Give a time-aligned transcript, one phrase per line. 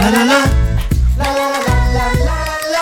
[0.00, 0.34] 啦啦啦。
[1.18, 2.38] 啦啦啦啦啦啦
[2.72, 2.78] 啦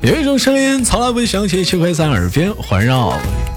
[0.00, 3.12] 有一种声音从来不会响起，却会在耳边环绕；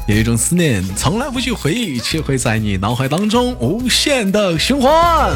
[0.08, 5.36] 有一种思念从来不去回忆，却会在你脑海当中无限的循环。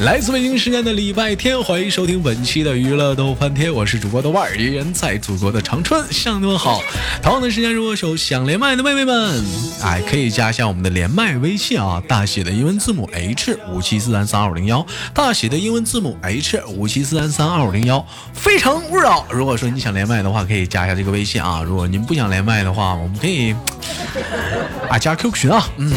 [0.00, 6.82] 来自北京时间的礼拜天，欢迎收听本期的娱乐逗翻天，我是主播豆瓣儿，依然在祖国的长春向你们好。
[7.22, 9.44] 同样的时间，如果有想连麦的妹妹们，
[9.80, 14.84] 哎，可以加一下我们的连麦微信啊，大写的英文字母 H 五七四三三二五零幺，
[15.14, 19.24] 大写的英文字母 H 五七四三三二五零幺，非诚勿扰。
[19.30, 21.62] 如果说你想连麦的话，可以加一下这个微信啊。
[21.62, 23.54] 如果您不想连麦的话，我们可以
[24.90, 25.68] 啊加 QQ 群啊。
[25.76, 25.92] 嗯，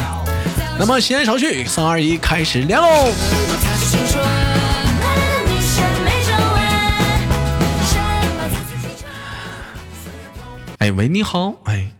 [0.77, 3.11] 那么闲言少叙，三二一，开始连喽。
[10.79, 11.91] 哎喂，你好，哎，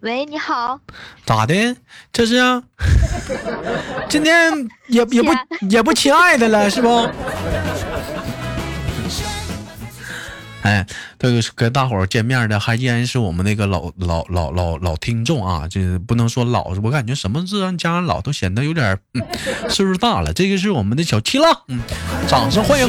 [0.00, 0.78] 喂，你好，
[1.26, 1.76] 咋的？
[2.12, 2.62] 这是啊
[4.08, 4.52] 今天
[4.86, 5.32] 也也不
[5.68, 7.08] 也不亲爱的了，是不？
[10.62, 10.86] 哎，
[11.22, 19.22] 这个是跟大伙儿见面的，还依然是我们那个老老老老老听众啊，这不能说老，我感觉什么字让加上老都显得有点儿、嗯、
[19.68, 20.32] 岁数大了。
[20.32, 21.82] 这个是我们的小七浪，嗯，
[22.26, 22.88] 掌声欢迎。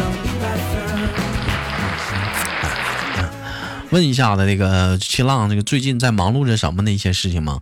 [3.90, 7.60] 问一下子，那个七浪，那个最近在忙碌着什么的一些事情吗？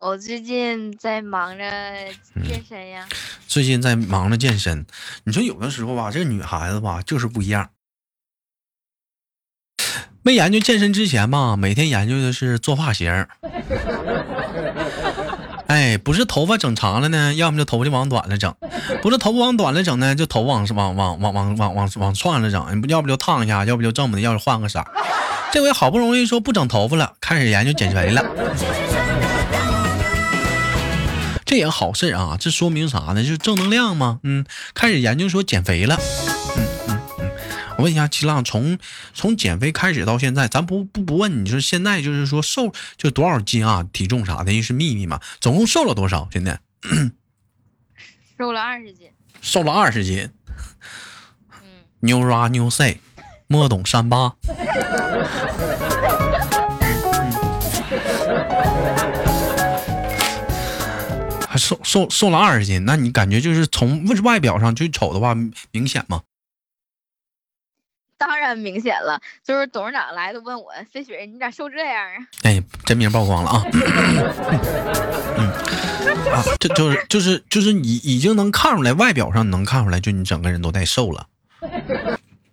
[0.00, 1.64] 我最近在忙着
[2.48, 3.06] 健身呀。
[3.46, 4.86] 最近在忙着健身。
[5.24, 7.68] 你说有的时候吧，这个女孩子吧就是不一样。
[10.30, 13.26] 没研究健身之前吧，每天研究的是做发型。
[15.66, 18.52] 哎，不是头发整长了呢，要么就头发就往短了整；
[19.02, 22.64] 不是头发往短了整呢，就头往往往往往往往往串了整。
[22.86, 24.84] 要不就烫一下，要不就这么的，要是换个色。
[25.52, 28.24] 这回好不容易说不整头发了，开始研究减肥了。
[31.44, 33.24] 这也好事啊，这说明啥呢？
[33.24, 34.20] 就是正能量嘛。
[34.22, 34.44] 嗯，
[34.74, 35.98] 开始研究说减肥了。
[37.80, 38.78] 问一下七浪，从
[39.14, 45.20] 从减肥开始到现在，咱不不不问你说现在就是说瘦就多少斤啊，体重啥的，因为是秘密嘛。
[45.40, 46.28] 总共瘦了多少？
[46.32, 46.60] 现在
[48.38, 49.10] 瘦了二十斤。
[49.40, 50.30] 瘦了二十斤。
[51.52, 53.00] 嗯，牛拉牛塞，
[53.46, 54.34] 莫懂三八。
[61.48, 65.34] 还瘦瘦瘦了二十斤，那你感觉就是从外表上去瞅的话，
[65.72, 66.22] 明显吗？
[68.20, 72.16] 当然明显了，就是董事长来都问我飞雪，你咋瘦这样啊？
[72.42, 73.64] 哎，真名曝光了啊！
[75.38, 75.50] 嗯
[76.30, 81.26] 啊，这就是就是就是已已经能看出来，外表上能看出来，就你整个人都带瘦了。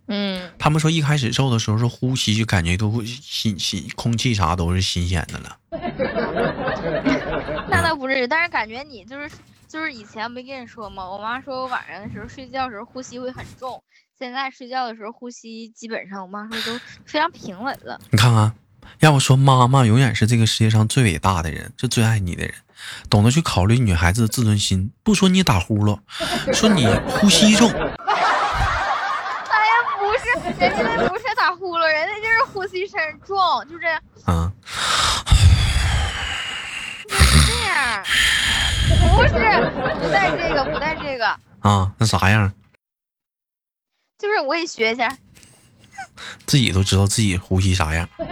[0.08, 5.58] 嗯，他们说一开始瘦的时候是呼吸就感觉都会新新空气啥都是新鲜的了。
[7.70, 9.30] 那倒不是，但是感觉你就是
[9.68, 11.10] 就是以前没跟你说吗？
[11.10, 13.84] 我妈说我晚上的时候睡觉的时候呼吸会很重，
[14.20, 18.00] 现在睡觉的时候呼吸基本上我妈说都非常平稳了。
[18.10, 18.52] 你看看，
[19.00, 22.52] 要我说，妈妈永远是这个世界上最伟大的人，是最爱你的人，
[23.12, 24.92] 懂得去考虑女孩子的自尊心。
[25.04, 26.00] 不说你打呼噜，
[26.52, 27.70] 说你呼吸重。
[27.78, 27.94] 哎呀，
[30.00, 33.38] 不是，人家那不是打呼噜，人家就是呼吸声重，
[33.70, 34.02] 就这样。
[34.26, 34.52] 啊，
[37.46, 38.04] 这样，
[39.16, 39.30] 不是
[40.02, 41.28] 不带这个，不带这个，
[41.60, 42.52] 啊，那啥样？
[44.18, 45.18] 就是我也学一下。
[46.46, 48.24] 自己都知道自己呼吸啥样我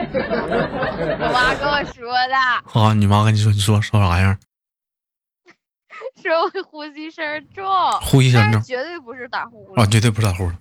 [1.34, 2.36] 妈跟我说的，
[2.80, 2.94] 啊？
[2.94, 4.38] 你妈跟你说，你说说啥样？
[6.24, 7.64] 说我呼吸声重，
[8.02, 9.82] 呼吸声重绝对不是打呼噜。
[9.82, 10.54] 啊，绝对不是打呼噜。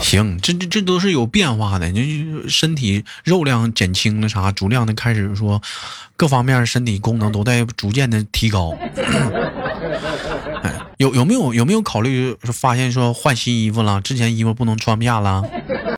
[0.00, 5.60] 行，这这这都是有变化的，你身体肉量减轻了啥，足量的开始说
[6.16, 8.76] 各方面身体功能都在逐渐的提高。
[10.62, 14.00] 哎，有有没有有没有考虑说发现说换新衣服了？
[14.00, 15.42] 之前衣服不能穿不下了？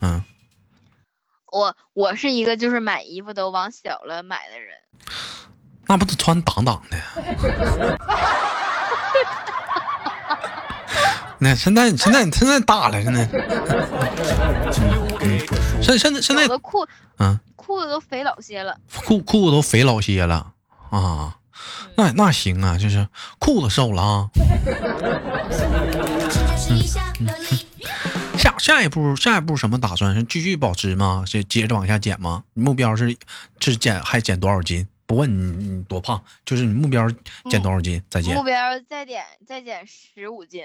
[0.03, 0.23] 嗯，
[1.53, 4.75] 我我是一个就是买衣服都往小了买的人，
[5.87, 6.99] 那不得穿挡挡的？
[11.41, 13.25] 那现在现在现在大了，现在，
[15.81, 16.85] 现现在现在裤
[17.19, 18.77] 嗯，裤子都肥老些了。
[19.07, 20.55] 裤裤子都肥老些了
[20.91, 21.37] 啊，
[21.97, 23.09] 那那行啊，就是
[23.39, 24.31] 裤子瘦了啊。
[28.37, 30.15] 下下一步下一步什么打算？
[30.15, 31.25] 是继续保持吗？
[31.27, 32.45] 是接着往下减吗？
[32.55, 33.17] 你目标是
[33.61, 34.87] 是减还减多少斤？
[35.07, 37.11] 不问你你多胖，就是你目标
[37.51, 38.55] 减多少斤再减目，标
[38.89, 40.65] 再减再减十五斤，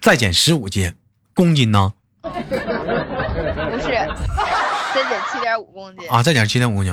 [0.00, 0.94] 再减十五斤，
[1.32, 1.94] 公斤呢？
[2.20, 3.88] 不是
[4.94, 6.92] 再减七点五公斤啊，再减七点五公斤。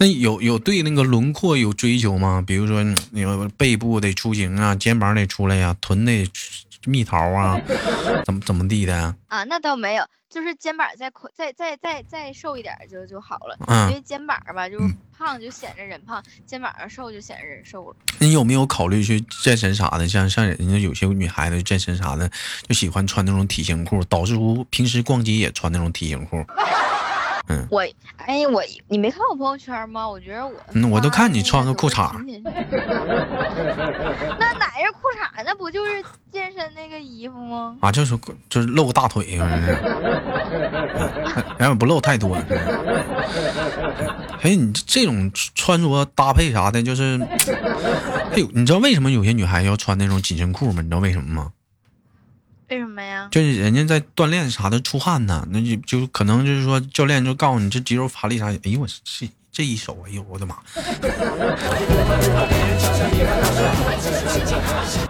[0.00, 2.42] 那有有对那个轮廓有追求吗？
[2.46, 3.22] 比如说，你
[3.58, 6.26] 背部得出型啊，肩膀得出来呀，臀得
[6.86, 7.60] 蜜桃啊，
[8.24, 9.14] 怎么怎么地的？
[9.28, 13.58] 啊，那倒没有，就是肩膀再宽、再再再再瘦一点就就好了。
[13.66, 17.96] 嗯，因为肩膀吧，就是胖就显着人胖，肩膀上瘦就显着人瘦了。
[18.20, 20.08] 你有没有考虑去健身啥的？
[20.08, 22.30] 像像人家有些女孩子健身啥的，
[22.66, 26.42] 就喜欢穿那种体型裤，导致乎平时逛街也穿那种体型裤。
[27.70, 27.80] 我
[28.16, 30.08] 哎，我你没看我朋友圈吗？
[30.08, 32.10] 我觉得我，嗯，我都看你穿 个裤衩。
[34.38, 35.42] 那哪是裤衩？
[35.44, 37.76] 那不就是健身那个衣服吗？
[37.80, 38.16] 啊，就是
[38.48, 39.72] 就是露个大腿，反正是，
[41.58, 42.36] 然后不露太多。
[44.42, 47.20] 哎，你这种穿着搭配啥的，就是，
[48.32, 50.80] 哎呦，你知道为什么有些女孩要穿那种紧身裤吗？
[50.82, 51.50] 你知道为什么吗？
[52.70, 53.26] 为什么呀？
[53.32, 58.46] 就是人家在锻炼啥的出汗呢，那就就可能就是说教练就告诉你这肌肉发力啥。
[58.46, 60.54] 哎呦我这这一手，哎呦我的妈！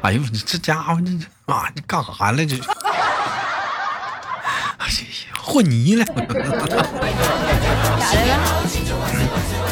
[0.00, 2.56] 哎呦这家伙这这妈你干啥了这？
[4.78, 4.92] 哎呀
[5.34, 6.04] 和泥了！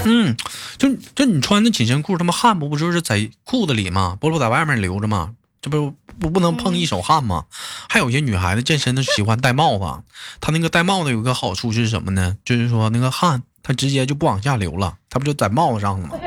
[0.04, 0.36] 嗯，
[0.76, 4.18] 就就你穿的紧身裤，他妈汗不不就是在裤子里吗？
[4.20, 5.30] 不不在外面流着吗？
[5.62, 7.46] 这不不不能碰一手汗吗？
[7.88, 10.02] 还有些女孩子健身都喜欢戴帽子，
[10.40, 12.36] 她那个戴帽子有个好处是什么呢？
[12.44, 16.18] 就是说那个汗它直接就不往下流了，它不就在帽子上了吗？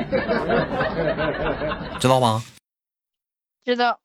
[1.99, 2.43] 知道吧？
[3.63, 3.99] 知道。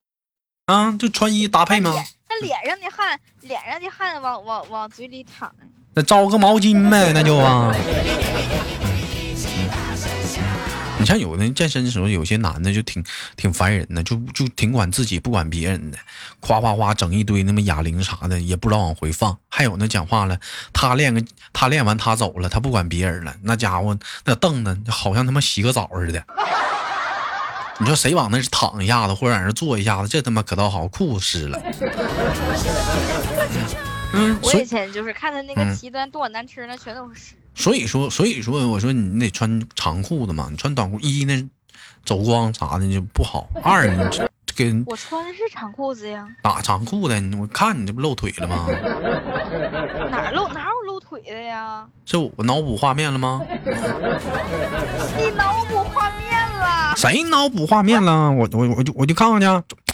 [0.66, 1.94] 啊，就穿衣搭配吗？
[2.28, 5.50] 那脸上的汗，脸上的汗往往往嘴里淌。
[5.94, 7.72] 那招个毛巾呗，那就啊。
[10.98, 13.04] 你像有的健身的时候，有些男的就挺
[13.36, 15.98] 挺烦人的，就就挺管自己不管别人的，
[16.40, 19.36] 夸夸夸整一堆那么哑铃啥的，也不知道往回放。
[19.48, 20.38] 还有那讲话了，
[20.72, 21.22] 他练个
[21.52, 26.24] 他练完他走了，他不管别人了，那家伙那凳子好像他妈洗个澡似的。
[27.78, 31.60] 你说谁往那是躺一下子，或者在那坐一下子，这他妈可倒好，裤子湿了。
[34.14, 37.34] 嗯，我以前就是看他那个极端多难吃，那全都是湿。
[37.56, 41.42] 所以说，所以说，我说你得穿长裤子嘛，你穿短裤一那
[42.04, 43.48] 走光啥的就不好。
[43.64, 43.96] 二你
[44.54, 48.66] 跟我穿的是长裤子呀，哪长裤的，我看你这不露腿了吗？
[50.10, 51.86] 哪露哪有露腿的呀？
[52.04, 53.42] 这我脑补画面了吗？
[55.18, 56.94] 你脑补画面了？
[56.96, 58.30] 谁脑补画面了？
[58.32, 59.46] 我我我就我就看看去，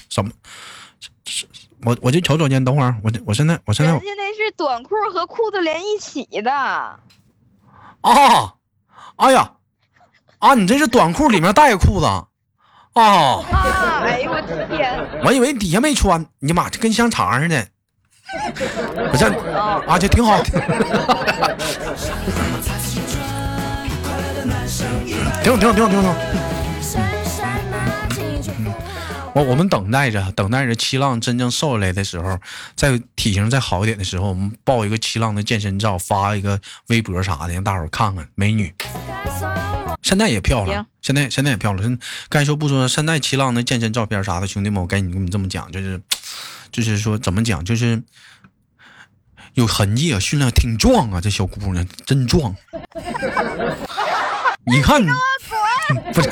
[0.08, 0.30] 什么？
[1.84, 7.00] 我我就瞅瞅见，等会儿我我现在我现在人家那是短裤和裤子连一起的。
[8.02, 8.54] 啊，
[9.16, 9.52] 哎呀，
[10.38, 12.26] 啊，你这是短裤里面带个裤子，啊，
[14.02, 14.40] 哎呦我
[14.76, 17.66] 天，我以为底下没穿，你妈这跟香肠似的，
[19.10, 19.24] 不是
[19.86, 20.66] 啊，这 挺好，挺好，
[25.42, 26.51] 挺好，挺好，挺好。
[29.34, 32.38] 我我们等待着，等待着七浪真正瘦下来的时候，
[32.76, 38.74] 在体型再好一点的时候，我们爆一个七浪的健身照，发一个微博啥的，让大伙看看美女。
[40.02, 41.98] 现在也漂亮，现在现在也漂亮。
[42.28, 46.02] 该说不说，现在七浪的健身照片啥的，兄弟们，我赶紧跟你这么讲，就是，
[46.70, 48.02] 就是说怎么讲，就是
[49.54, 52.54] 有痕迹啊，训练挺壮啊，这小姑娘真壮。
[54.64, 55.02] 你看，
[56.12, 56.30] 不是。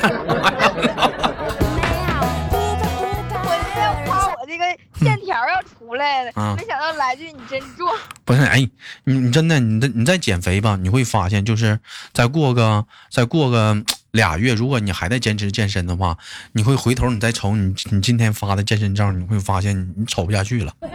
[4.99, 7.95] 线条要出来了，没想到来句你真壮。
[8.25, 8.59] 不是，哎，
[9.03, 10.77] 你你真的，你的你在减肥吧？
[10.81, 11.79] 你会发现，就是
[12.13, 13.75] 再过个再过个
[14.11, 16.17] 俩月，如果你还在坚持健身的话，
[16.53, 20.73] 你会回头你再瞅你你今天发的健身照，你会发现你瞅不下去了。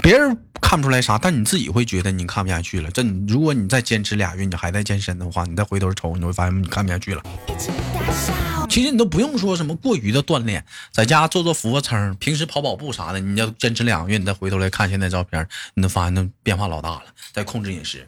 [0.00, 2.90] 别人看不出来啥，但你自己会觉得你看不下去了。
[2.90, 7.22] 这如果你再坚持俩月，你还在健身的话，你再回头瞅，你会发现你看不下去了。
[8.68, 17.02] 其实你都不用说什么过于的锻炼，在家做做俯卧撑，平时跑跑步啥的，你要坚持两个月，你再回头来看现在照片，你都发现那变化老大了。
[17.32, 18.06] 在控制饮食。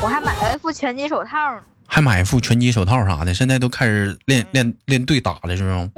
[0.00, 5.90] 我还买了一副拳击手套，还买一副拳击手套啥的，现在都开始练练练对打了，是不是？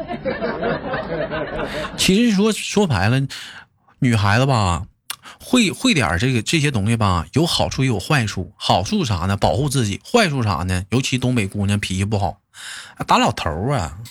[1.98, 3.20] 其实说说白了，
[3.98, 4.84] 女孩子吧。
[5.38, 8.52] 会会点这个这些东西吧，有好处也有坏处。
[8.56, 9.36] 好处啥呢？
[9.36, 10.00] 保护自己。
[10.10, 10.84] 坏处啥呢？
[10.90, 12.38] 尤其东北姑娘脾气不好，
[13.06, 13.92] 打老头啊。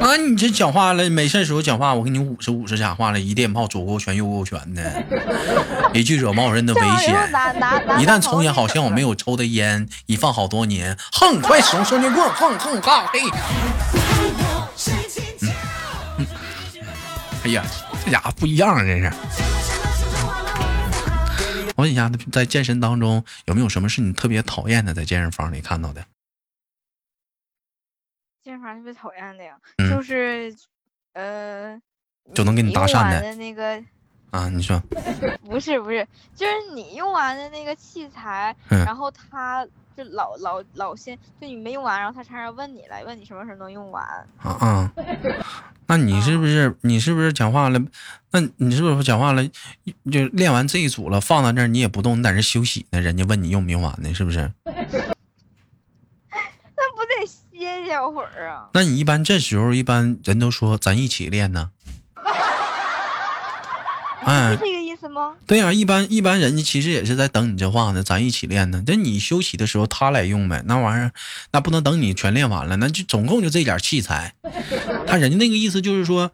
[0.00, 5.04] 啊，你这讲话了，没事时候讲话，我给你五十五十讲话了，一电炮左勾拳右勾拳的，
[5.92, 7.14] 一句惹冒人的危险。
[7.98, 10.96] 一旦抽烟，好像我没有抽的烟，已放好多年。
[11.12, 13.20] 哼，快使用双截棍，哼哼哈嘿。
[17.44, 17.64] 哎呀，
[18.04, 19.10] 这家伙不一样啊，这是。
[21.76, 24.94] 我问一下，在健身当中有没有什么是你特别讨厌的？
[24.94, 26.04] 在健身房里看到的？
[28.44, 29.56] 健身房特别讨厌的呀，
[29.90, 30.54] 就是
[31.14, 31.80] 呃，
[32.34, 33.82] 就能给你搭讪的那个
[34.30, 34.48] 啊？
[34.48, 34.78] 你说
[35.44, 36.06] 不是不是，
[36.36, 44.02] 就是你用完的那个器材，然后他就老老老先就你没用完，然后他常常问你来，问你什么时候能用完
[44.38, 44.92] 啊啊？
[45.88, 47.78] 那你是不是你是不是讲话了？
[48.30, 49.44] 那你是不是讲话了？
[50.10, 53.00] 就练完这一组了，放在那儿你也不动，你在这休息呢？
[53.00, 54.14] 人家问你用没用完呢？
[54.14, 54.50] 是不是？
[54.64, 54.72] 那
[56.96, 58.70] 不得歇歇会儿啊？
[58.72, 61.70] 那你一般这时候，一般人都说咱一起练呢。
[64.24, 64.56] 哎，
[65.02, 65.32] 思吗？
[65.46, 68.82] 对呀，一般一般人家其实也是在等你这话呢，咱一起练呢。
[68.86, 71.10] 那你休息的时候他来用呗，那玩意儿
[71.50, 74.34] 那不能等你全练完了，那就总共就这点器材。
[75.06, 76.30] 他人家那个意思就是说，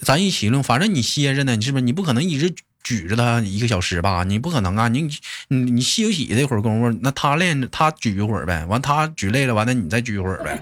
[0.00, 1.82] 咱一起用，反正你歇着呢，你是不是？
[1.82, 2.52] 你不可能一直。
[2.84, 4.88] 举着他一个小时吧，你不可能啊！
[4.88, 5.02] 你
[5.48, 10.58] 你你休息这会儿功夫，那他练他举一会儿呗，完他举累了，完了你再举一会儿呗。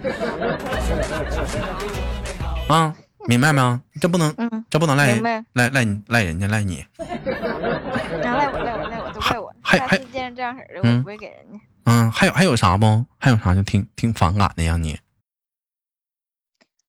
[2.75, 2.93] 啊，
[3.29, 3.83] 明白吗？
[4.01, 4.35] 这不能，
[4.71, 5.15] 这不能赖
[5.53, 6.85] 赖赖你赖人家赖你。
[6.99, 9.53] 赖我 赖我赖我都怪我。
[9.61, 11.61] 还还见这样式的，我不会给人家。
[11.85, 13.05] 嗯，还有还有啥不？
[13.19, 14.99] 还有啥就挺挺反感的呀你？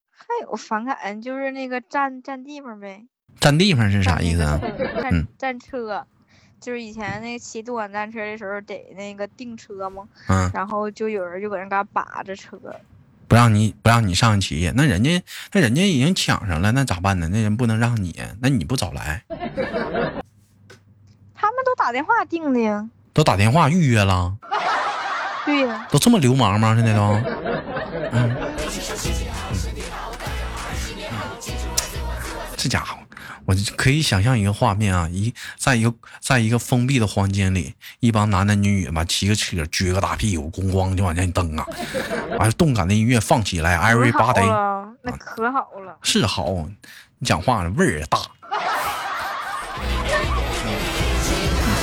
[0.10, 3.06] 还有反感就是那个占占地方呗。
[3.40, 4.60] 占地方是啥意思啊？
[5.02, 6.06] 占占车，
[6.60, 12.60] 就是以前那个骑动感单车的时候得那个订车嘛，嗯，然后就有人就搁那嘎把着车，
[13.28, 17.28] 不让你不让你上去骑，那人家那人家已经抢上了，那咋办呢？
[17.32, 19.22] 那人不能让你，那你不早来？
[21.36, 24.38] 他们都打电话订的呀，都打电话预约了，
[25.46, 26.74] 对呀，都这么流氓吗？
[26.76, 27.02] 现在都，
[28.12, 28.36] 嗯，
[32.56, 32.97] 这家伙。
[33.48, 41.66] 我可以想象一个画面啊，一在一个在一个封闭的房间里，一帮男男女女吧，骑个车，撅个大屁股，咣咣就往前蹬啊，
[42.38, 44.46] 完动感的音乐放起来，everybody，
[45.02, 46.68] 那可好了，是好，
[47.20, 48.20] 你讲话味儿也大。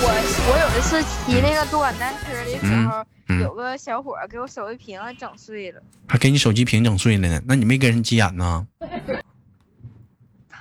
[0.06, 0.10] 我
[0.50, 3.02] 我有一次骑那个动感单车的时候，
[3.40, 8.66] 有个小伙给我手机屏整碎了，还给你手机屏整碎了呢，那你没跟人急眼呢？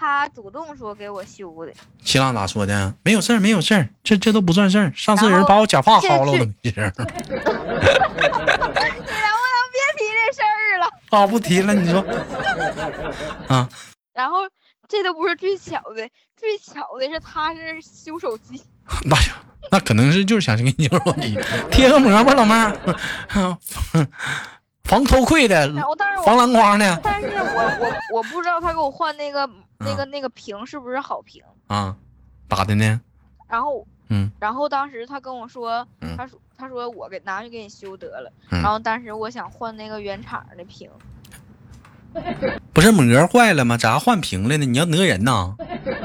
[0.04, 1.72] 他主动说给我修的，
[2.04, 2.94] 新浪咋说的？
[3.04, 4.92] 没有事儿，没有事儿，这这都不算事儿。
[4.94, 6.92] 上次人把我假发薅了，我都没事儿。
[6.98, 7.64] 你能不能
[9.72, 10.90] 别提这事儿了？
[11.10, 12.04] 啊，不提了，你说
[13.48, 13.70] 啊？
[14.14, 14.40] 然后
[14.90, 18.62] 这都不是最巧的，最巧的是他是修手机。
[19.06, 19.16] 那
[19.72, 21.40] 那可能是就是想给你修手机，
[21.72, 22.78] 贴个膜吧，老妹儿。
[24.90, 25.72] 防偷窥的，
[26.26, 27.00] 防蓝光的。
[27.04, 29.50] 但是我我我不知道他给我换那个
[29.80, 31.96] 那个那个屏是不是好屏啊？
[32.50, 33.00] 咋的呢？
[33.48, 35.88] 然后嗯，然后当时他跟我说，
[36.18, 38.32] 他说他说我给拿去给你修得了。
[38.50, 40.90] 然后当时我想换那个原厂的屏，
[42.74, 43.78] 不是膜坏了吗？
[43.78, 44.66] 咋换屏了呢？
[44.66, 45.56] 你要讹人呐？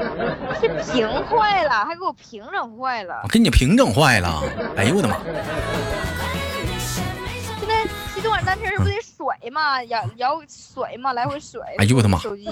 [0.59, 3.19] 是屏坏了，还给我屏整坏了。
[3.23, 4.41] 我给你屏整坏了，
[4.75, 5.17] 哎呦我的妈！
[8.21, 11.61] 动感单车是不得甩嘛，摇摇甩嘛，来回甩。
[11.77, 12.17] 哎呦我的妈！
[12.19, 12.47] 手机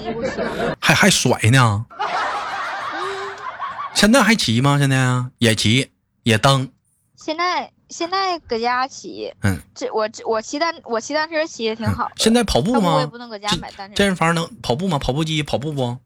[0.80, 1.86] 还还甩呢。
[3.94, 4.78] 现在还骑吗？
[4.78, 5.90] 现在啊，也骑，
[6.22, 6.70] 也蹬。
[7.16, 9.34] 现在现在搁家骑。
[9.42, 12.08] 嗯，这我我骑单我骑单车骑的挺好。
[12.16, 12.94] 现在跑步吗？
[12.94, 13.96] 我也不能搁家买单车。
[13.96, 14.98] 健身房能跑步吗？
[14.98, 15.96] 跑步机跑步不？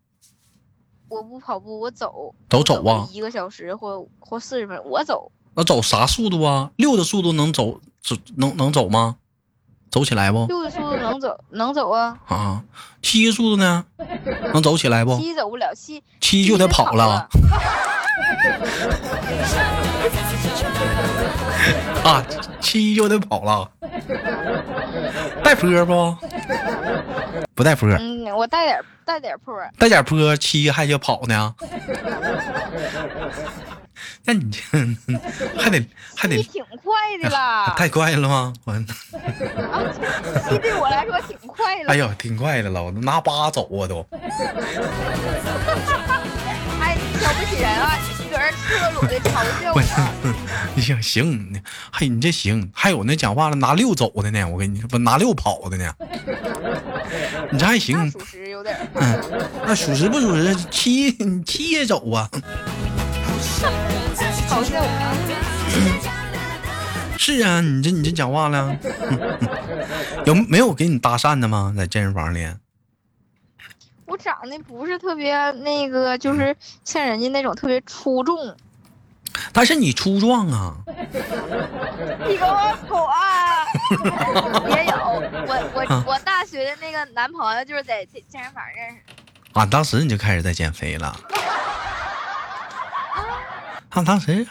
[1.08, 2.34] 我不跑步，我走。
[2.48, 3.06] 都走啊？
[3.10, 5.30] 一个小时或或四十分，我走。
[5.54, 6.70] 那走啥速度啊？
[6.76, 9.16] 六的速度能走走能能走吗？
[9.92, 10.46] 走起来不？
[10.46, 12.16] 六的速度能走，能走啊！
[12.26, 12.62] 啊，
[13.02, 13.84] 七的速度呢？
[14.54, 15.18] 能走起来不？
[15.18, 17.28] 七走不了，七七就得跑了。
[22.02, 22.24] 啊，
[22.58, 23.70] 七就得跑了。
[25.44, 26.16] 带坡不？
[27.54, 27.86] 不带坡。
[27.90, 29.54] 嗯，我带点带点坡。
[29.78, 31.54] 带点坡，七还就跑呢。
[34.24, 34.60] 那你这
[35.58, 35.84] 还得
[36.16, 38.52] 还得挺快的啦，太快了吗？
[38.64, 39.82] 完，啊，
[40.48, 41.92] 七对我来说挺快了。
[41.92, 44.06] 哎呦，挺快的了，我都拿八走啊都。
[46.80, 47.98] 哎，瞧不起人啊！
[48.18, 49.82] 你搁这赤裸裸的嘲笑我。
[50.74, 55.92] 你行行，还你这行，还有那讲话了拿六走的呢，我跟你说不拿六跑的呢。
[57.50, 58.76] 你这还行，属实有点。
[58.94, 59.20] 嗯，
[59.66, 60.54] 那属实不属实？
[60.70, 62.28] 七你七也走啊？
[63.62, 64.88] 嘲笑我
[67.16, 68.76] 是啊，你这你这讲话了，
[70.26, 71.72] 有没有给你搭讪的吗？
[71.76, 72.44] 在健身房里？
[74.06, 78.56] 我长得不是特别那个，就是像人家那种特别出众。
[79.52, 80.76] 但是你粗壮啊，
[82.26, 82.98] 你给我滚！
[84.76, 84.92] 也有，
[85.46, 89.60] 我我我大学的那个男朋友就是在健健身房认识的。
[89.60, 91.16] 啊，当时你就开始在减肥了。
[93.92, 94.46] 啊，当时，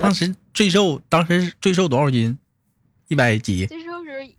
[0.00, 2.38] 当时最瘦，当时最瘦多少斤？
[3.08, 3.66] 一百几？
[3.66, 4.34] 最瘦时候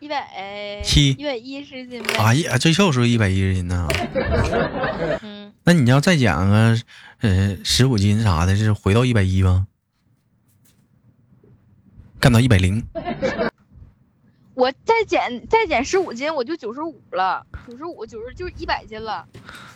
[0.00, 2.14] 一百七一百一十斤呗。
[2.18, 3.88] 哎呀，最瘦时候一百一十斤呢。
[5.22, 6.76] 嗯，那你要再减个，
[7.20, 9.68] 呃，十五斤啥的，是回到一百一吗？
[12.18, 12.84] 干到一百零？
[14.54, 19.28] 我再减再减十五斤，我就九十五了，九十五九十就是一百斤了。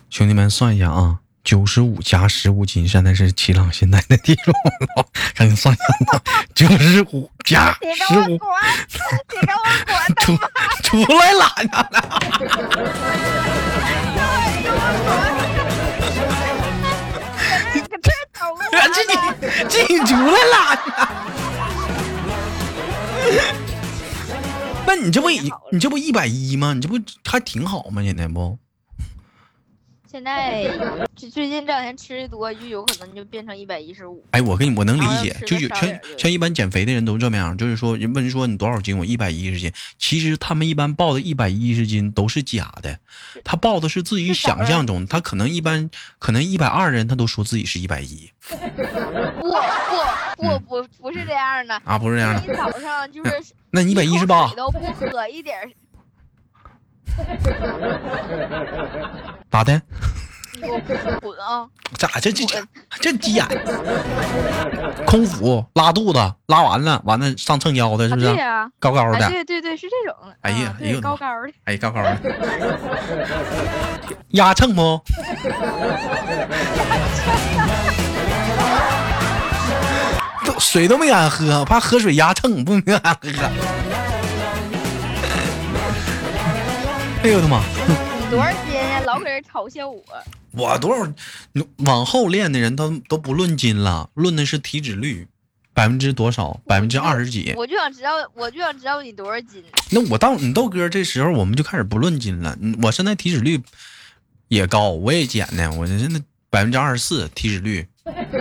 [0.09, 4.53] 兄弟们算一下啊，九十五加十五斤，现在是齐朗现在的体重
[4.97, 5.07] 了。
[5.35, 5.87] 赶紧算一下，
[6.55, 7.77] 九十五加
[8.09, 8.39] 十五！
[10.19, 10.37] 出
[10.83, 11.89] 出来了呢！
[17.75, 18.59] 你个这头啊！
[18.93, 19.13] 自己
[19.69, 20.55] 自己出来了。
[24.87, 26.75] 那你这不已你这不一百一吗？
[26.75, 28.03] 你这不还挺好吗？
[28.03, 28.59] 现在不？
[30.11, 30.65] 现在
[31.15, 34.25] 最最近这两天吃的多，就有可能就变成一百一十五。
[34.33, 35.89] 哎，我跟你我能理解，就有像
[36.19, 42.99] 像一般减肥的人都这么样，就是说人问说你多少斤，我一百一十斤，其实他们一般报的一百一十斤都是假的，
[43.45, 45.89] 他报的是自己想象中，他可能一般
[46.19, 48.57] 可能一百二人他都说自己是一百一 不
[50.37, 53.41] 不不不不是这样的，啊，不是这样的，你早上就是
[53.71, 54.81] 那你一百一十八口水都不
[55.13, 55.71] 喝一点儿，
[59.51, 59.81] 咋的？
[61.21, 61.67] 滚啊！
[61.97, 62.63] 咋这这这
[63.01, 63.47] 这急眼？
[65.07, 68.27] 空腹拉肚子，拉完了完了上秤腰的，是啊，不是？
[68.27, 70.15] 对呀、啊，高高的，对对对，是这种。
[70.43, 72.19] 哎呀哎呦高高的，哎，高高的，
[74.31, 74.83] 压秤不？
[80.45, 83.17] 都水都没敢喝，怕喝水压秤，不没敢喝。
[87.23, 87.63] 哎呦我的妈！
[88.19, 89.03] 你多少斤呀？
[89.05, 90.03] 老搁这嘲笑我。
[90.53, 91.07] 我多少？
[91.85, 95.29] 往后练的人都都不论斤了，论的是体脂率，
[95.75, 96.59] 百分之多少？
[96.67, 97.53] 百分之二十几。
[97.59, 99.63] 我就想知道，我就想知道你多少斤。
[99.91, 102.57] 那我到你豆哥这时候，我们就开始不论斤了。
[102.59, 103.61] 嗯我现在体脂率
[104.49, 107.87] 也高，我也减呢，我现在百分之二十四体脂率。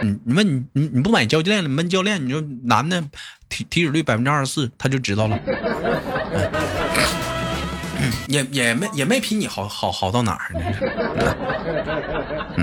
[0.02, 1.68] 你你问你你你不买教练了？
[1.68, 3.04] 你问教练，你说男的
[3.50, 5.38] 体体脂率百分之二十四，他就知道了。
[5.46, 6.79] 嗯
[8.30, 10.62] 也也没也没比你好好好到哪儿呢。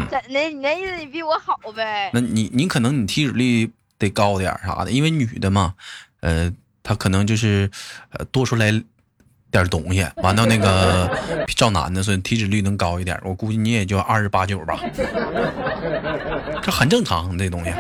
[0.08, 0.40] 怎的？
[0.48, 2.10] 你那意思你比我好呗？
[2.14, 5.74] 那你你可能你体脂率得高点儿啥的，因为女的嘛，
[6.20, 6.52] 呃，
[6.82, 7.68] 她可能就是
[8.10, 8.70] 呃多出来
[9.50, 11.10] 点东西，完了那个
[11.56, 13.20] 照男的，所以体脂率能高一点。
[13.24, 14.78] 我估计你也就二十八九吧，
[16.62, 17.72] 这很正常，这东西。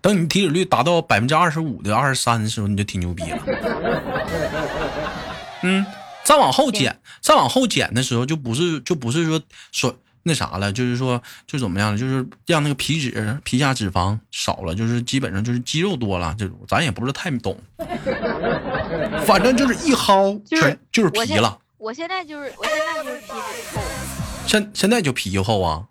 [0.00, 3.38] 等你体脂率达到百分之二十五的二十三的时候，你就挺牛逼了。
[5.66, 5.84] 嗯，
[6.22, 17.58] 再往后减，再往后减的时候，就不是就不是说说那啥了，就是说就怎么样了，就是让那个皮脂皮下脂肪少了，就是基本上就是肌肉多了，这种咱也不是太懂，
[19.26, 23.34] 反正就是一薅就是全就是皮了，我现在就是我现在就是皮脂
[23.74, 23.82] 厚
[24.46, 25.84] 现现在就皮就厚啊，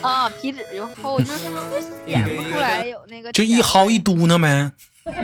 [0.02, 1.38] 啊，皮脂就厚，就是
[2.06, 3.32] 显不出来有那个。
[3.32, 3.98] 就一薅一。
[3.98, 4.70] 嘟囔呗。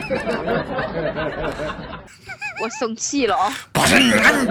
[2.59, 3.53] 我生气了啊！
[3.71, 4.49] 不是，你看你，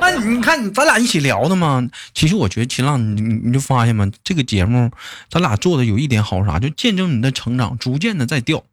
[0.00, 1.86] 那你看咱俩一起聊的嘛。
[2.14, 4.10] 其实我觉得秦浪，你你你就发现吗？
[4.24, 4.90] 这个节目
[5.28, 8.64] 咱俩做的有一点好啥，就见证你的成长，逐渐的在掉。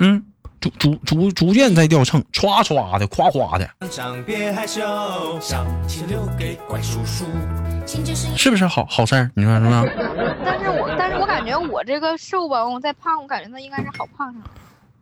[0.00, 0.24] 嗯，
[0.60, 3.70] 逐逐逐逐渐在掉秤，歘歘的，夸夸的，
[8.36, 9.30] 是不是好好事儿？
[9.34, 9.84] 你说是吧？
[11.56, 14.50] 我这个瘦吧，我再胖，我感觉它应该是好胖上了。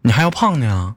[0.03, 0.95] 你还要胖呢？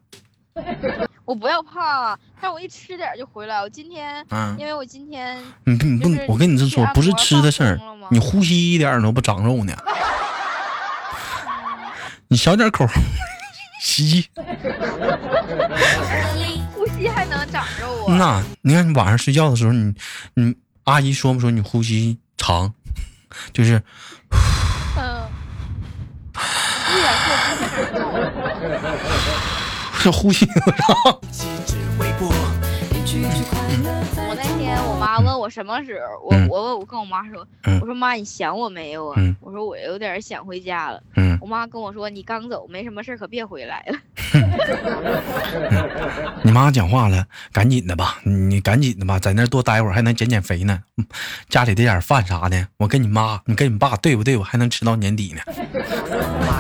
[1.26, 3.62] 我不要胖啊，但我一吃点就回来。
[3.62, 9.74] 我今天，嗯，因为我今天你不你不，我跟你这说，不是吃的事儿你呼吸一点儿都不长肉呢。
[12.28, 12.86] 你小点口
[13.82, 14.28] 吸。
[16.74, 18.16] 呼吸还能长肉啊。
[18.18, 19.94] 那你看你晚上睡觉的时候，你
[20.34, 22.74] 你阿姨说不说你呼吸长，
[23.54, 23.82] 就是
[24.98, 25.04] 嗯，
[27.04, 27.14] 呀，
[30.02, 30.56] 这呼吸上。
[34.28, 39.16] 我那天我妈问我什么时候，我嗯我问我跟我妈说，嗯我说妈你想我没有啊？
[39.18, 41.02] 嗯我说我有点想回家了。
[41.16, 43.98] 嗯，我妈跟我说你刚走，没什么事儿可别回来了。
[46.44, 50.80] 你妈讲话了，赶紧的吧，你赶紧的吧，在那多待会儿还能减减肥呢。
[50.98, 51.06] 嗯
[51.50, 54.38] 家里这点饭啥的，我跟你妈，你跟你爸对不对？
[54.38, 55.42] 我还能吃到年底呢。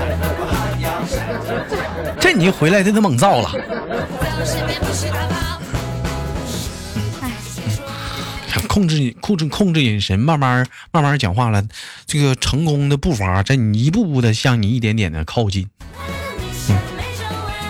[2.19, 3.51] 这你一回来，这都猛造了。
[8.67, 11.63] 控制控制控制眼神，慢慢慢慢讲话了。
[12.05, 15.67] 这个成功的步伐在你一步步的向你一点点的靠近。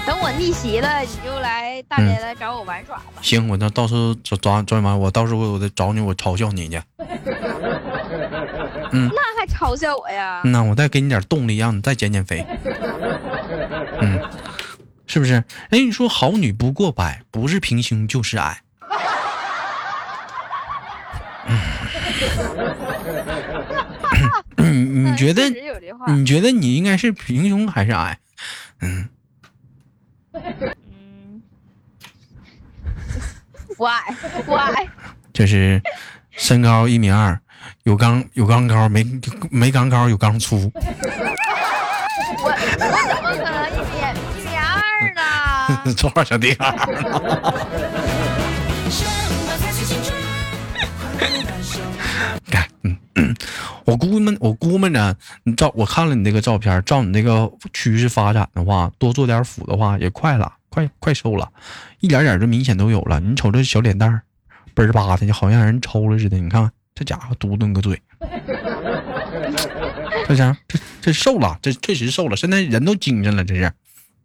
[0.05, 3.03] 等我逆袭了，你就来大连来找我玩耍吧。
[3.21, 6.81] 行，我那到时候找找找你妈，我到时候我再找你，我嘲笑你去。
[8.91, 10.41] 那还嘲笑我呀？
[10.43, 12.45] 嗯呐，我再给你点动力，让你再减减肥。
[14.01, 14.19] 嗯，
[15.07, 15.43] 是不是？
[15.69, 18.61] 哎，你说好女不过百，不是平胸就是矮。
[24.57, 25.49] 嗯， 你觉得？
[26.07, 28.17] 你觉得你应该是平胸还是矮？
[28.81, 29.09] 嗯，
[33.77, 34.87] 我矮，我矮。
[35.33, 35.81] 就是
[36.31, 37.39] 身高一米二，
[37.83, 39.05] 有钢有钢高，没
[39.49, 40.71] 没钢高有钢粗。
[42.41, 43.08] 我我
[45.85, 45.93] 呢？
[45.95, 46.71] 多少小弟儿？
[52.49, 53.35] 干，嗯嗯，
[53.85, 61.49] 我估摸我估摸着，你照我看了你这个照片，照你这个趋势发展的话，多做点辅的话，也快了，快快瘦了，
[61.99, 63.19] 一点点就明显都有了。
[63.19, 64.21] 你瞅这小脸蛋儿，
[64.73, 66.37] 倍儿巴的，就好像人抽了似的。
[66.37, 68.01] 你看这家伙嘟嘟个嘴，
[70.27, 73.71] 这家伙这这瘦了，这确实瘦了，现在人都精神了，这是，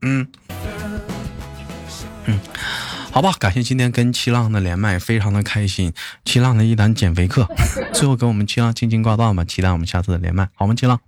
[0.02, 0.26] 嗯。
[3.10, 5.92] 好吧，感谢今天跟七浪的连麦，非常的开心。
[6.24, 7.48] 七浪的一档减肥课，
[7.94, 10.74] 最后给我们七浪轻轻挂断吧，期待我们下次的连麦，好吗？
[10.74, 10.98] 七浪，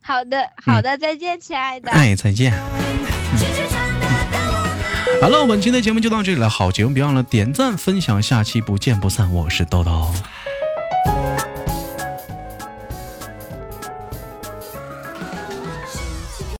[0.00, 1.90] 好的，好的，再见，亲爱的。
[1.90, 2.52] 哎，再见。
[5.20, 9.32] 好了，我们今天节目就到这里了，好节目别忘了点赞分享，下期不见不散。
[9.32, 10.12] 我是豆豆。